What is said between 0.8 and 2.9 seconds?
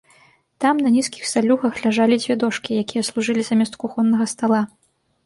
на нізкіх сталюгах ляжалі дзве дошкі,